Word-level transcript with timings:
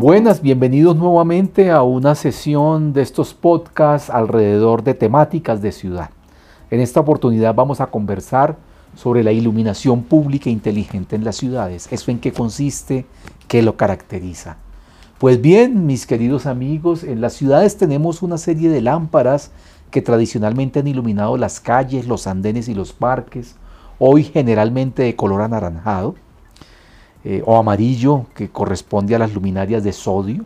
Buenas, 0.00 0.40
bienvenidos 0.40 0.96
nuevamente 0.96 1.70
a 1.70 1.82
una 1.82 2.14
sesión 2.14 2.94
de 2.94 3.02
estos 3.02 3.34
podcasts 3.34 4.08
alrededor 4.08 4.82
de 4.82 4.94
temáticas 4.94 5.60
de 5.60 5.72
ciudad. 5.72 6.08
En 6.70 6.80
esta 6.80 7.00
oportunidad 7.00 7.54
vamos 7.54 7.82
a 7.82 7.88
conversar 7.88 8.56
sobre 8.96 9.22
la 9.22 9.32
iluminación 9.32 10.02
pública 10.02 10.48
e 10.48 10.54
inteligente 10.54 11.16
en 11.16 11.24
las 11.24 11.36
ciudades. 11.36 11.86
¿Eso 11.92 12.10
en 12.10 12.18
qué 12.18 12.32
consiste? 12.32 13.04
¿Qué 13.46 13.60
lo 13.60 13.76
caracteriza? 13.76 14.56
Pues 15.18 15.42
bien, 15.42 15.84
mis 15.84 16.06
queridos 16.06 16.46
amigos, 16.46 17.04
en 17.04 17.20
las 17.20 17.34
ciudades 17.34 17.76
tenemos 17.76 18.22
una 18.22 18.38
serie 18.38 18.70
de 18.70 18.80
lámparas 18.80 19.50
que 19.90 20.00
tradicionalmente 20.00 20.78
han 20.78 20.86
iluminado 20.86 21.36
las 21.36 21.60
calles, 21.60 22.06
los 22.06 22.26
andenes 22.26 22.70
y 22.70 22.74
los 22.74 22.94
parques, 22.94 23.56
hoy 23.98 24.24
generalmente 24.24 25.02
de 25.02 25.14
color 25.14 25.42
anaranjado 25.42 26.14
eh, 27.24 27.42
o 27.44 27.56
amarillo 27.56 28.26
que 28.34 28.48
corresponde 28.48 29.14
a 29.14 29.18
las 29.18 29.34
luminarias 29.34 29.84
de 29.84 29.92
sodio. 29.92 30.44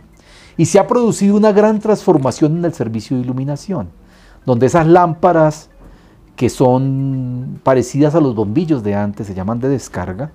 Y 0.56 0.66
se 0.66 0.78
ha 0.78 0.86
producido 0.86 1.36
una 1.36 1.52
gran 1.52 1.80
transformación 1.80 2.56
en 2.58 2.64
el 2.64 2.74
servicio 2.74 3.16
de 3.16 3.22
iluminación, 3.22 3.88
donde 4.44 4.66
esas 4.66 4.86
lámparas 4.86 5.70
que 6.36 6.48
son 6.48 7.60
parecidas 7.62 8.14
a 8.14 8.20
los 8.20 8.34
bombillos 8.34 8.82
de 8.82 8.94
antes, 8.94 9.26
se 9.26 9.34
llaman 9.34 9.60
de 9.60 9.68
descarga, 9.68 10.32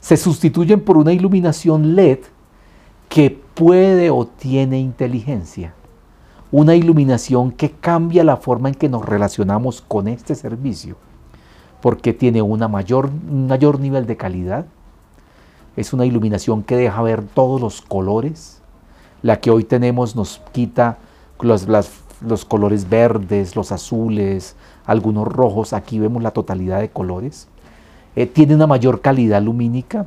se 0.00 0.16
sustituyen 0.16 0.80
por 0.80 0.96
una 0.96 1.12
iluminación 1.12 1.94
LED 1.94 2.20
que 3.08 3.38
puede 3.54 4.10
o 4.10 4.26
tiene 4.26 4.80
inteligencia. 4.80 5.74
Una 6.50 6.74
iluminación 6.74 7.52
que 7.52 7.70
cambia 7.70 8.24
la 8.24 8.36
forma 8.36 8.68
en 8.68 8.74
que 8.74 8.88
nos 8.88 9.04
relacionamos 9.04 9.82
con 9.82 10.08
este 10.08 10.34
servicio, 10.34 10.96
porque 11.80 12.12
tiene 12.12 12.42
una 12.42 12.68
mayor, 12.68 13.06
un 13.06 13.46
mayor 13.46 13.80
nivel 13.80 14.06
de 14.06 14.16
calidad, 14.16 14.66
es 15.76 15.92
una 15.92 16.06
iluminación 16.06 16.62
que 16.62 16.76
deja 16.76 17.00
ver 17.02 17.22
todos 17.22 17.60
los 17.60 17.82
colores. 17.82 18.60
La 19.22 19.40
que 19.40 19.50
hoy 19.50 19.64
tenemos 19.64 20.16
nos 20.16 20.40
quita 20.52 20.98
los, 21.40 21.66
los 22.20 22.44
colores 22.44 22.88
verdes, 22.88 23.56
los 23.56 23.72
azules, 23.72 24.56
algunos 24.84 25.28
rojos. 25.28 25.72
Aquí 25.72 25.98
vemos 25.98 26.22
la 26.22 26.32
totalidad 26.32 26.80
de 26.80 26.90
colores. 26.90 27.48
Eh, 28.16 28.26
tiene 28.26 28.54
una 28.54 28.66
mayor 28.66 29.00
calidad 29.00 29.42
lumínica. 29.42 30.06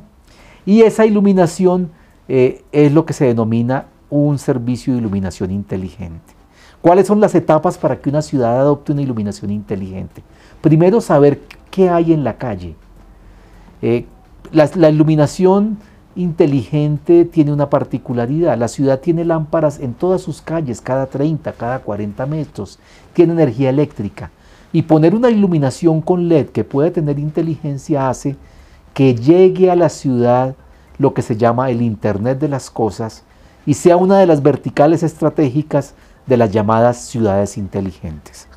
Y 0.64 0.82
esa 0.82 1.06
iluminación 1.06 1.90
eh, 2.28 2.64
es 2.72 2.92
lo 2.92 3.06
que 3.06 3.12
se 3.12 3.24
denomina 3.24 3.86
un 4.10 4.38
servicio 4.38 4.92
de 4.92 5.00
iluminación 5.00 5.50
inteligente. 5.50 6.34
¿Cuáles 6.82 7.06
son 7.06 7.20
las 7.20 7.34
etapas 7.34 7.78
para 7.78 8.00
que 8.00 8.08
una 8.10 8.22
ciudad 8.22 8.60
adopte 8.60 8.92
una 8.92 9.02
iluminación 9.02 9.50
inteligente? 9.50 10.22
Primero, 10.60 11.00
saber 11.00 11.40
qué 11.70 11.88
hay 11.88 12.12
en 12.12 12.22
la 12.22 12.36
calle. 12.36 12.76
Eh, 13.82 14.06
la, 14.52 14.90
iluminación 14.90 15.78
inteligente 16.14 17.24
tiene 17.24 17.52
una 17.52 17.68
particularidad. 17.68 18.56
La 18.56 18.68
ciudad 18.68 19.00
tiene 19.00 19.24
lámparas 19.24 19.80
en 19.80 19.94
todas 19.94 20.22
sus 20.22 20.40
calles, 20.40 20.80
cada 20.80 21.06
30, 21.06 21.52
cada 21.52 21.80
40 21.80 22.26
metros. 22.26 22.78
Tiene 23.12 23.32
energía 23.34 23.70
eléctrica. 23.70 24.30
Y 24.72 24.82
poner 24.82 25.14
una 25.14 25.30
iluminación 25.30 26.00
con 26.00 26.28
LED 26.28 26.48
que 26.48 26.64
puede 26.64 26.90
tener 26.90 27.18
inteligencia 27.18 28.08
hace 28.08 28.36
que 28.94 29.14
llegue 29.14 29.70
a 29.70 29.76
la 29.76 29.88
ciudad 29.88 30.54
lo 30.98 31.14
que 31.14 31.22
se 31.22 31.36
llama 31.36 31.70
el 31.70 31.82
Internet 31.82 32.38
de 32.38 32.48
las 32.48 32.70
Cosas 32.70 33.22
y 33.66 33.74
sea 33.74 33.96
una 33.96 34.18
de 34.18 34.26
las 34.26 34.42
verticales 34.42 35.02
estratégicas 35.02 35.94
de 36.26 36.36
las 36.36 36.50
llamadas 36.50 36.98
ciudades 36.98 37.58
inteligentes. 37.58 38.48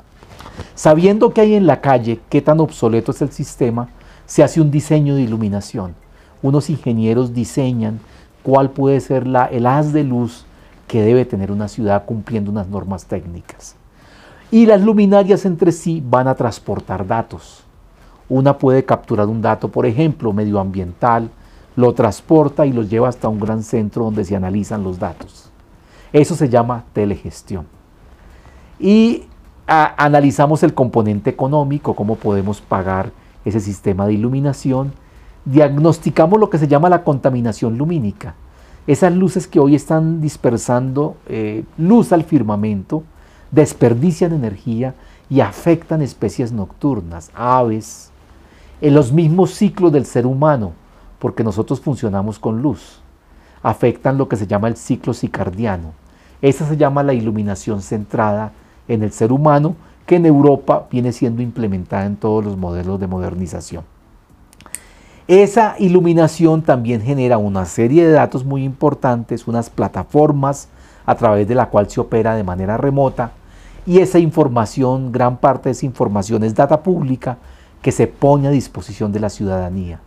Sabiendo 0.75 1.33
que 1.33 1.41
hay 1.41 1.55
en 1.55 1.67
la 1.67 1.81
calle 1.81 2.19
qué 2.29 2.41
tan 2.41 2.59
obsoleto 2.59 3.11
es 3.11 3.21
el 3.21 3.31
sistema, 3.31 3.89
se 4.29 4.43
hace 4.43 4.61
un 4.61 4.69
diseño 4.69 5.15
de 5.15 5.23
iluminación. 5.23 5.95
Unos 6.43 6.69
ingenieros 6.69 7.33
diseñan 7.33 7.99
cuál 8.43 8.69
puede 8.69 8.99
ser 8.99 9.25
la, 9.25 9.45
el 9.45 9.65
haz 9.65 9.91
de 9.91 10.03
luz 10.03 10.45
que 10.87 11.01
debe 11.01 11.25
tener 11.25 11.51
una 11.51 11.67
ciudad 11.67 12.05
cumpliendo 12.05 12.51
unas 12.51 12.67
normas 12.67 13.05
técnicas. 13.05 13.75
Y 14.51 14.67
las 14.67 14.81
luminarias 14.81 15.45
entre 15.45 15.71
sí 15.71 16.03
van 16.07 16.27
a 16.27 16.35
transportar 16.35 17.07
datos. 17.07 17.63
Una 18.29 18.55
puede 18.55 18.85
capturar 18.85 19.27
un 19.27 19.41
dato, 19.41 19.69
por 19.69 19.87
ejemplo, 19.87 20.31
medioambiental, 20.31 21.31
lo 21.75 21.93
transporta 21.95 22.67
y 22.67 22.71
lo 22.71 22.83
lleva 22.83 23.09
hasta 23.09 23.29
un 23.29 23.39
gran 23.39 23.63
centro 23.63 24.03
donde 24.03 24.25
se 24.25 24.35
analizan 24.35 24.83
los 24.83 24.99
datos. 24.99 25.49
Eso 26.13 26.35
se 26.35 26.49
llama 26.49 26.85
telegestión. 26.93 27.65
Y 28.79 29.23
analizamos 29.65 30.61
el 30.61 30.75
componente 30.75 31.31
económico, 31.31 31.95
cómo 31.95 32.15
podemos 32.15 32.61
pagar 32.61 33.11
ese 33.49 33.59
sistema 33.59 34.07
de 34.07 34.13
iluminación, 34.13 34.93
diagnosticamos 35.45 36.39
lo 36.39 36.49
que 36.49 36.57
se 36.57 36.67
llama 36.67 36.89
la 36.89 37.03
contaminación 37.03 37.77
lumínica. 37.77 38.35
Esas 38.87 39.13
luces 39.13 39.47
que 39.47 39.59
hoy 39.59 39.75
están 39.75 40.21
dispersando 40.21 41.17
eh, 41.27 41.63
luz 41.77 42.11
al 42.11 42.23
firmamento 42.23 43.03
desperdician 43.51 44.33
energía 44.33 44.95
y 45.29 45.41
afectan 45.41 46.01
especies 46.01 46.51
nocturnas, 46.51 47.31
aves, 47.33 48.11
en 48.81 48.93
los 48.93 49.11
mismos 49.11 49.51
ciclos 49.51 49.91
del 49.91 50.05
ser 50.05 50.25
humano, 50.25 50.71
porque 51.19 51.43
nosotros 51.43 51.81
funcionamos 51.81 52.39
con 52.39 52.61
luz. 52.61 53.01
Afectan 53.61 54.17
lo 54.17 54.29
que 54.29 54.37
se 54.37 54.47
llama 54.47 54.69
el 54.69 54.77
ciclo 54.77 55.13
cicardiano. 55.13 55.93
Esa 56.41 56.67
se 56.67 56.77
llama 56.77 57.03
la 57.03 57.13
iluminación 57.13 57.81
centrada 57.81 58.53
en 58.87 59.03
el 59.03 59.11
ser 59.11 59.31
humano 59.31 59.75
que 60.09 60.15
en 60.15 60.25
Europa 60.25 60.87
viene 60.89 61.11
siendo 61.11 61.43
implementada 61.43 62.07
en 62.07 62.15
todos 62.15 62.43
los 62.43 62.57
modelos 62.57 62.99
de 62.99 63.05
modernización. 63.05 63.83
Esa 65.27 65.75
iluminación 65.77 66.63
también 66.63 66.99
genera 67.03 67.37
una 67.37 67.65
serie 67.65 68.07
de 68.07 68.13
datos 68.13 68.43
muy 68.43 68.63
importantes, 68.63 69.47
unas 69.47 69.69
plataformas 69.69 70.67
a 71.05 71.13
través 71.13 71.47
de 71.47 71.53
la 71.53 71.69
cual 71.69 71.91
se 71.91 72.01
opera 72.01 72.33
de 72.33 72.43
manera 72.43 72.75
remota 72.75 73.33
y 73.85 73.99
esa 73.99 74.17
información, 74.17 75.11
gran 75.11 75.37
parte 75.37 75.69
de 75.69 75.73
esa 75.73 75.85
información 75.85 76.43
es 76.43 76.55
data 76.55 76.81
pública 76.81 77.37
que 77.83 77.91
se 77.91 78.07
pone 78.07 78.47
a 78.47 78.51
disposición 78.51 79.11
de 79.11 79.19
la 79.19 79.29
ciudadanía 79.29 79.99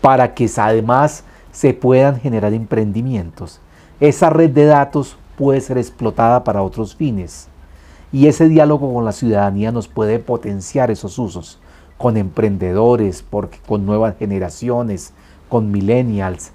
para 0.00 0.34
que 0.34 0.50
además 0.56 1.22
se 1.52 1.72
puedan 1.72 2.18
generar 2.18 2.52
emprendimientos. 2.52 3.60
Esa 4.00 4.28
red 4.28 4.50
de 4.50 4.64
datos 4.64 5.16
puede 5.36 5.60
ser 5.60 5.78
explotada 5.78 6.42
para 6.42 6.64
otros 6.64 6.96
fines 6.96 7.48
y 8.12 8.26
ese 8.26 8.48
diálogo 8.48 8.92
con 8.92 9.04
la 9.04 9.12
ciudadanía 9.12 9.72
nos 9.72 9.88
puede 9.88 10.18
potenciar 10.18 10.90
esos 10.90 11.18
usos 11.18 11.58
con 11.98 12.16
emprendedores, 12.16 13.24
porque, 13.28 13.58
con 13.66 13.84
nuevas 13.84 14.16
generaciones, 14.18 15.12
con 15.48 15.70
millennials, 15.70 16.52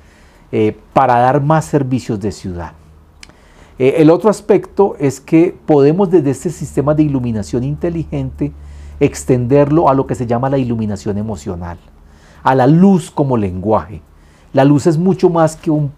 eh, 0.51 0.77
para 0.93 1.19
dar 1.19 1.41
más 1.41 1.65
servicios 1.65 2.19
de 2.19 2.31
ciudad. 2.31 2.71
Eh, 3.77 3.95
el 3.97 4.09
otro 4.09 4.29
aspecto 4.29 4.95
es 4.99 5.19
que 5.19 5.55
podemos 5.65 6.09
desde 6.09 6.31
este 6.31 6.49
sistema 6.49 6.93
de 6.93 7.03
iluminación 7.03 7.63
inteligente 7.63 8.53
extenderlo 8.99 9.89
a 9.89 9.93
lo 9.93 10.07
que 10.07 10.15
se 10.15 10.25
llama 10.25 10.49
la 10.49 10.57
iluminación 10.57 11.17
emocional, 11.17 11.77
a 12.43 12.55
la 12.55 12.67
luz 12.67 13.11
como 13.11 13.35
lenguaje. 13.35 14.01
La 14.53 14.63
luz 14.63 14.87
es 14.87 14.97
mucho 14.97 15.29
más 15.29 15.55
que 15.55 15.71
un 15.71 15.91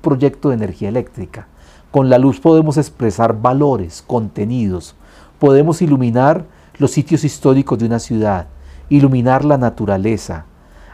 proyecto 0.00 0.50
de 0.50 0.54
energía 0.54 0.88
eléctrica. 0.88 1.48
Con 1.94 2.10
la 2.10 2.18
luz 2.18 2.40
podemos 2.40 2.76
expresar 2.76 3.40
valores, 3.40 4.02
contenidos, 4.04 4.96
podemos 5.38 5.80
iluminar 5.80 6.44
los 6.78 6.90
sitios 6.90 7.22
históricos 7.22 7.78
de 7.78 7.86
una 7.86 8.00
ciudad, 8.00 8.48
iluminar 8.88 9.44
la 9.44 9.58
naturaleza, 9.58 10.44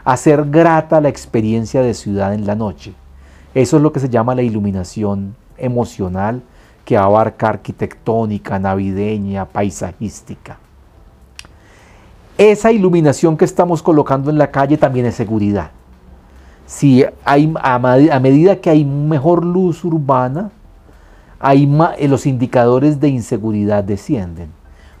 hacer 0.03 0.45
grata 0.51 1.01
la 1.01 1.09
experiencia 1.09 1.81
de 1.81 1.95
ciudad 1.95 2.35
en 2.35 2.45
la 2.45 2.53
noche. 2.53 2.93
Eso 3.55 3.77
es 3.77 3.81
lo 3.81 3.91
que 3.91 3.99
se 3.99 4.09
llama 4.09 4.35
la 4.35 4.43
iluminación 4.43 5.35
emocional 5.57 6.43
que 6.85 6.97
abarca 6.97 7.49
arquitectónica, 7.49 8.59
navideña, 8.59 9.45
paisajística. 9.45 10.59
Esa 12.37 12.71
iluminación 12.71 13.37
que 13.37 13.45
estamos 13.45 13.81
colocando 13.81 14.29
en 14.29 14.37
la 14.37 14.51
calle 14.51 14.77
también 14.77 15.07
es 15.07 15.15
seguridad. 15.15 15.71
Si 16.67 17.03
hay, 17.25 17.51
a, 17.59 18.19
medida 18.19 18.57
que 18.57 18.69
hay 18.69 18.85
mejor 18.85 19.43
luz 19.43 19.83
urbana, 19.83 20.51
eh, 21.43 22.07
los 22.07 22.25
indicadores 22.25 22.99
de 22.99 23.09
inseguridad 23.09 23.83
descienden. 23.83 24.49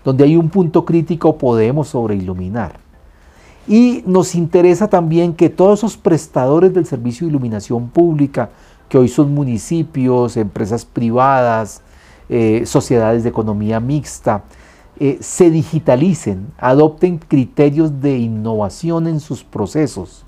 Donde 0.03 0.23
hay 0.23 0.35
un 0.35 0.49
punto 0.49 0.83
crítico 0.85 1.37
podemos 1.37 1.89
sobreiluminar. 1.89 2.79
Y 3.67 4.03
nos 4.07 4.33
interesa 4.33 4.87
también 4.87 5.33
que 5.33 5.49
todos 5.49 5.79
esos 5.79 5.97
prestadores 5.97 6.73
del 6.73 6.85
servicio 6.85 7.27
de 7.27 7.31
iluminación 7.31 7.89
pública, 7.89 8.49
que 8.89 8.97
hoy 8.97 9.07
son 9.07 9.33
municipios, 9.33 10.35
empresas 10.35 10.83
privadas, 10.83 11.81
eh, 12.27 12.63
sociedades 12.65 13.23
de 13.23 13.29
economía 13.29 13.79
mixta, 13.79 14.43
eh, 14.99 15.19
se 15.21 15.51
digitalicen, 15.51 16.47
adopten 16.57 17.19
criterios 17.19 18.01
de 18.01 18.17
innovación 18.17 19.07
en 19.07 19.19
sus 19.19 19.43
procesos, 19.43 20.25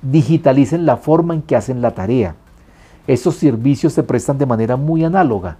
digitalicen 0.00 0.86
la 0.86 0.96
forma 0.96 1.34
en 1.34 1.42
que 1.42 1.56
hacen 1.56 1.82
la 1.82 1.92
tarea 1.92 2.36
estos 3.06 3.36
servicios 3.36 3.92
se 3.92 4.02
prestan 4.02 4.38
de 4.38 4.46
manera 4.46 4.76
muy 4.76 5.04
análoga. 5.04 5.56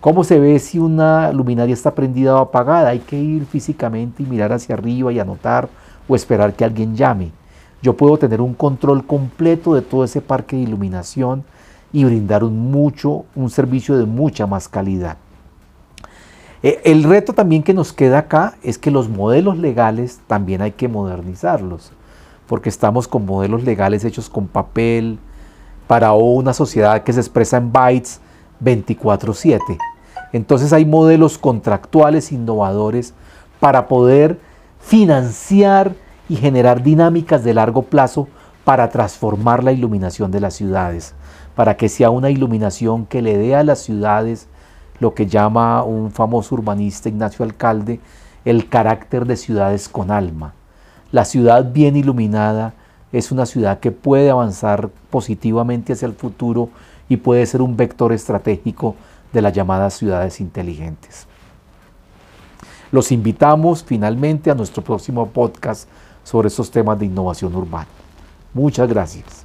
¿Cómo 0.00 0.22
se 0.24 0.38
ve 0.38 0.58
si 0.58 0.78
una 0.78 1.32
luminaria 1.32 1.72
está 1.72 1.94
prendida 1.94 2.36
o 2.36 2.38
apagada? 2.38 2.90
Hay 2.90 2.98
que 2.98 3.18
ir 3.18 3.46
físicamente 3.46 4.22
y 4.22 4.26
mirar 4.26 4.52
hacia 4.52 4.74
arriba 4.74 5.12
y 5.12 5.18
anotar 5.18 5.68
o 6.06 6.14
esperar 6.14 6.52
que 6.54 6.64
alguien 6.64 6.94
llame. 6.94 7.30
Yo 7.80 7.96
puedo 7.96 8.18
tener 8.18 8.40
un 8.40 8.54
control 8.54 9.06
completo 9.06 9.74
de 9.74 9.82
todo 9.82 10.04
ese 10.04 10.20
parque 10.20 10.56
de 10.56 10.62
iluminación 10.62 11.44
y 11.92 12.04
brindar 12.04 12.44
un, 12.44 12.70
mucho, 12.70 13.24
un 13.34 13.50
servicio 13.50 13.96
de 13.96 14.04
mucha 14.04 14.46
más 14.46 14.68
calidad. 14.68 15.16
Eh, 16.62 16.80
el 16.84 17.04
reto 17.04 17.34
también 17.34 17.62
que 17.62 17.74
nos 17.74 17.92
queda 17.92 18.18
acá 18.18 18.54
es 18.62 18.78
que 18.78 18.90
los 18.90 19.08
modelos 19.08 19.58
legales 19.58 20.20
también 20.26 20.60
hay 20.62 20.72
que 20.72 20.88
modernizarlos, 20.88 21.92
porque 22.46 22.68
estamos 22.68 23.06
con 23.06 23.26
modelos 23.26 23.64
legales 23.64 24.04
hechos 24.04 24.28
con 24.28 24.48
papel 24.48 25.18
para 25.94 26.12
una 26.12 26.52
sociedad 26.52 27.04
que 27.04 27.12
se 27.12 27.20
expresa 27.20 27.56
en 27.56 27.70
bytes 27.70 28.20
24/7. 28.58 29.78
Entonces 30.32 30.72
hay 30.72 30.84
modelos 30.84 31.38
contractuales 31.38 32.32
innovadores 32.32 33.14
para 33.60 33.86
poder 33.86 34.40
financiar 34.80 35.94
y 36.28 36.34
generar 36.34 36.82
dinámicas 36.82 37.44
de 37.44 37.54
largo 37.54 37.82
plazo 37.82 38.26
para 38.64 38.88
transformar 38.88 39.62
la 39.62 39.70
iluminación 39.70 40.32
de 40.32 40.40
las 40.40 40.54
ciudades, 40.54 41.14
para 41.54 41.76
que 41.76 41.88
sea 41.88 42.10
una 42.10 42.28
iluminación 42.28 43.06
que 43.06 43.22
le 43.22 43.38
dé 43.38 43.54
a 43.54 43.62
las 43.62 43.78
ciudades 43.78 44.48
lo 44.98 45.14
que 45.14 45.26
llama 45.28 45.84
un 45.84 46.10
famoso 46.10 46.56
urbanista 46.56 47.08
Ignacio 47.08 47.44
Alcalde 47.44 48.00
el 48.44 48.68
carácter 48.68 49.26
de 49.26 49.36
ciudades 49.36 49.88
con 49.88 50.10
alma. 50.10 50.54
La 51.12 51.24
ciudad 51.24 51.70
bien 51.72 51.94
iluminada 51.94 52.74
es 53.14 53.30
una 53.30 53.46
ciudad 53.46 53.78
que 53.78 53.92
puede 53.92 54.28
avanzar 54.28 54.90
positivamente 55.08 55.92
hacia 55.92 56.06
el 56.06 56.14
futuro 56.14 56.68
y 57.08 57.18
puede 57.18 57.46
ser 57.46 57.62
un 57.62 57.76
vector 57.76 58.12
estratégico 58.12 58.96
de 59.32 59.40
las 59.40 59.52
llamadas 59.52 59.94
ciudades 59.94 60.40
inteligentes. 60.40 61.28
Los 62.90 63.12
invitamos 63.12 63.84
finalmente 63.84 64.50
a 64.50 64.54
nuestro 64.56 64.82
próximo 64.82 65.28
podcast 65.28 65.88
sobre 66.24 66.48
estos 66.48 66.72
temas 66.72 66.98
de 66.98 67.06
innovación 67.06 67.54
urbana. 67.54 67.86
Muchas 68.52 68.88
gracias. 68.88 69.43